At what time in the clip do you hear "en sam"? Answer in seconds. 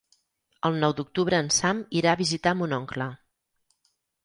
1.43-1.83